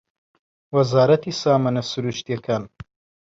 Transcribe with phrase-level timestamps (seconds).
[0.75, 2.63] وەزارەتی سامانە سروشتییەکان